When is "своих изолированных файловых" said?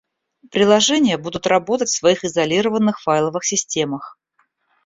1.95-3.43